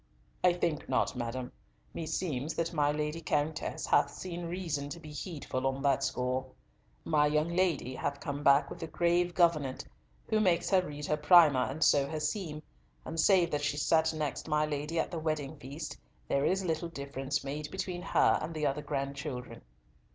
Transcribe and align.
"I 0.43 0.53
think 0.53 0.89
not, 0.89 1.15
madam. 1.15 1.51
Meseems 1.93 2.55
that 2.55 2.73
my 2.73 2.91
Lady 2.91 3.21
Countess 3.21 3.85
hath 3.85 4.09
seen 4.09 4.47
reason 4.47 4.89
to 4.89 4.99
be 4.99 5.11
heedful 5.11 5.67
on 5.67 5.83
that 5.83 6.03
score. 6.03 6.47
My 7.05 7.27
young 7.27 7.49
lady 7.49 7.93
hath 7.93 8.19
come 8.19 8.41
back 8.41 8.71
with 8.71 8.81
a 8.81 8.87
grave 8.87 9.35
gouvernante, 9.35 9.85
who 10.27 10.39
makes 10.39 10.71
her 10.71 10.81
read 10.81 11.05
her 11.05 11.17
primer 11.17 11.65
and 11.65 11.83
sew 11.83 12.07
her 12.09 12.19
seam, 12.19 12.63
and 13.05 13.19
save 13.19 13.51
that 13.51 13.61
she 13.61 13.77
sat 13.77 14.11
next 14.11 14.47
my 14.47 14.65
Lady 14.65 14.99
at 14.99 15.11
the 15.11 15.19
wedding 15.19 15.55
feast 15.59 15.95
there 16.27 16.45
is 16.47 16.65
little 16.65 16.89
difference 16.89 17.43
made 17.43 17.69
between 17.69 18.01
her 18.01 18.39
and 18.41 18.55
the 18.55 18.65
other 18.65 18.81
grandchildren." 18.81 19.61